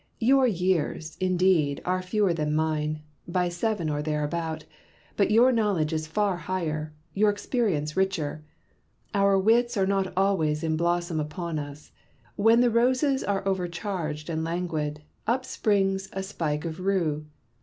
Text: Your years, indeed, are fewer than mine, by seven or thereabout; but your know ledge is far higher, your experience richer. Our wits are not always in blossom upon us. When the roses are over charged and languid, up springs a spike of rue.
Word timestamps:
Your 0.19 0.47
years, 0.47 1.15
indeed, 1.19 1.79
are 1.85 2.01
fewer 2.01 2.33
than 2.33 2.55
mine, 2.55 3.03
by 3.27 3.49
seven 3.49 3.87
or 3.87 4.01
thereabout; 4.01 4.65
but 5.15 5.29
your 5.29 5.51
know 5.51 5.73
ledge 5.73 5.93
is 5.93 6.07
far 6.07 6.37
higher, 6.37 6.91
your 7.13 7.29
experience 7.29 7.95
richer. 7.95 8.43
Our 9.13 9.37
wits 9.37 9.77
are 9.77 9.85
not 9.85 10.11
always 10.17 10.63
in 10.63 10.75
blossom 10.75 11.19
upon 11.19 11.59
us. 11.59 11.91
When 12.35 12.61
the 12.61 12.71
roses 12.71 13.23
are 13.23 13.47
over 13.47 13.67
charged 13.67 14.27
and 14.27 14.43
languid, 14.43 15.01
up 15.27 15.45
springs 15.45 16.09
a 16.13 16.23
spike 16.23 16.65
of 16.65 16.79
rue. 16.79 17.27